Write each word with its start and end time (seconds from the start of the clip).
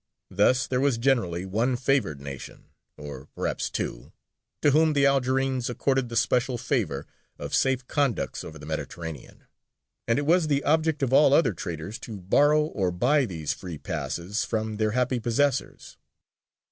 "Thus 0.31 0.65
there 0.65 0.81
was 0.81 0.97
generally 0.97 1.45
one 1.45 1.75
favoured 1.75 2.19
nation 2.19 2.71
or 2.97 3.27
perhaps 3.35 3.69
two 3.69 4.11
to 4.63 4.71
whom 4.71 4.93
the 4.93 5.05
Algerines 5.05 5.69
accorded 5.69 6.09
the 6.09 6.15
special 6.15 6.57
favour 6.57 7.05
of 7.37 7.53
safe 7.53 7.85
conducts 7.85 8.43
over 8.43 8.57
the 8.57 8.65
Mediterranean, 8.65 9.45
and 10.07 10.17
it 10.17 10.25
was 10.25 10.47
the 10.47 10.63
object 10.63 11.03
of 11.03 11.13
all 11.13 11.35
other 11.35 11.53
traders 11.53 11.99
to 11.99 12.17
borrow 12.19 12.63
or 12.63 12.89
buy 12.89 13.25
these 13.25 13.53
free 13.53 13.77
passes 13.77 14.43
from 14.43 14.77
their 14.77 14.93
happy 14.93 15.19
possessors. 15.19 15.97